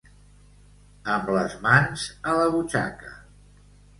[1.15, 3.13] Amb les mans a la butxaca.